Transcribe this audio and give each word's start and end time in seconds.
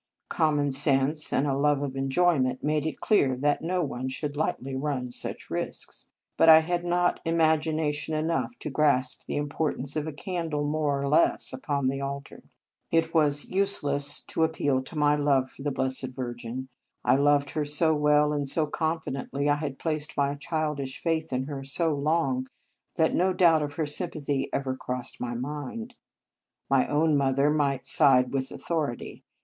Com 0.29 0.55
mon 0.55 0.71
sense 0.71 1.31
and 1.31 1.45
a 1.45 1.55
love 1.55 1.83
of 1.83 1.95
enjoyment 1.95 2.63
made 2.63 2.87
it 2.87 2.99
clear 3.01 3.37
that 3.37 3.61
no 3.61 3.83
one 3.83 4.07
should 4.07 4.35
lightly 4.35 4.75
run 4.75 5.11
such 5.11 5.51
risks. 5.51 6.07
But 6.37 6.49
I 6.49 6.57
had 6.61 6.83
not 6.83 7.23
imagi 7.23 7.71
nation 7.71 8.15
enough 8.15 8.57
to 8.61 8.71
grasp 8.71 9.27
the 9.27 9.35
importance 9.35 9.95
of 9.95 10.07
a 10.07 10.11
candle 10.11 10.63
more 10.63 10.99
or 10.99 11.07
less 11.07 11.53
upon 11.53 11.87
the 11.87 12.01
altar. 12.01 12.41
It 12.89 13.13
was 13.13 13.45
useless 13.45 14.21
to 14.21 14.43
appeal 14.43 14.81
to 14.85 14.97
my 14.97 15.15
love 15.15 15.51
for 15.51 15.61
the 15.61 15.69
Blessed 15.69 16.15
Virgin. 16.15 16.69
I 17.05 17.15
loved 17.15 17.51
her 17.51 17.63
so 17.63 17.93
well 17.93 18.33
and 18.33 18.49
so 18.49 18.65
confidently, 18.65 19.47
I 19.47 19.53
had 19.57 19.77
placed 19.77 20.17
my 20.17 20.33
childish 20.33 20.97
faith 20.99 21.31
in 21.31 21.43
her 21.43 21.63
so 21.63 21.93
long, 21.93 22.47
15 22.47 22.47
In 22.47 22.47
Our 22.47 22.47
Convent 22.47 22.47
Days 22.47 22.95
that 22.95 23.23
no 23.23 23.33
doubt 23.33 23.61
of 23.61 23.73
her 23.73 23.85
sympathy 23.85 24.49
ever 24.51 24.75
crossed 24.75 25.21
my 25.21 25.35
mind. 25.35 25.93
My 26.71 26.87
own 26.87 27.15
mother 27.15 27.51
might 27.51 27.85
side 27.85 28.33
with 28.33 28.49
authority. 28.49 29.23